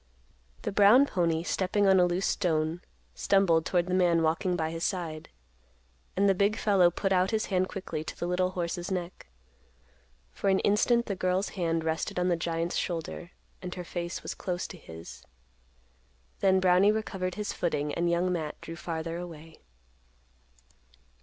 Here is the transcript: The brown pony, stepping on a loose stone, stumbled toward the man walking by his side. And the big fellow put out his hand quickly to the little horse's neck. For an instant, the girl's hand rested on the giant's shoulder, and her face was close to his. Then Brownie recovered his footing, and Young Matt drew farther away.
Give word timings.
The 0.63 0.71
brown 0.71 1.05
pony, 1.05 1.43
stepping 1.43 1.85
on 1.85 1.99
a 1.99 2.07
loose 2.07 2.25
stone, 2.25 2.81
stumbled 3.13 3.67
toward 3.67 3.85
the 3.85 3.93
man 3.93 4.23
walking 4.23 4.55
by 4.55 4.71
his 4.71 4.83
side. 4.83 5.29
And 6.17 6.27
the 6.27 6.33
big 6.33 6.55
fellow 6.55 6.89
put 6.89 7.11
out 7.11 7.29
his 7.29 7.45
hand 7.53 7.67
quickly 7.69 8.03
to 8.05 8.17
the 8.19 8.25
little 8.25 8.49
horse's 8.49 8.89
neck. 8.89 9.27
For 10.31 10.49
an 10.49 10.57
instant, 10.61 11.05
the 11.05 11.15
girl's 11.15 11.49
hand 11.49 11.83
rested 11.83 12.17
on 12.17 12.29
the 12.29 12.35
giant's 12.35 12.77
shoulder, 12.77 13.29
and 13.61 13.75
her 13.75 13.83
face 13.83 14.23
was 14.23 14.33
close 14.33 14.65
to 14.69 14.77
his. 14.79 15.23
Then 16.39 16.59
Brownie 16.59 16.91
recovered 16.91 17.35
his 17.35 17.53
footing, 17.53 17.93
and 17.93 18.09
Young 18.09 18.31
Matt 18.33 18.59
drew 18.59 18.75
farther 18.77 19.17
away. 19.17 19.61